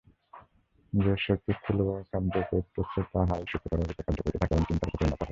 [0.93, 5.29] যে-শক্তি স্থূলভাবে কার্য করিতেছে, তাহাই সূক্ষ্মতররূপে কার্য করিতে থাকে এবং চিন্তারূপে পরিণত হয়।